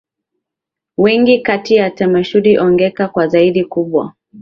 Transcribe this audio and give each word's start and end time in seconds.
wengi 0.97 1.35
kati 1.47 1.73
yetu 1.79 1.95
tumeshuhudia 1.97 2.61
ongezeko 2.63 3.03
kwa 3.13 3.25
kasi 3.31 3.61
kubwa 3.73 4.03